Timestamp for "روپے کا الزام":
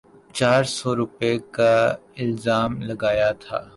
0.99-2.71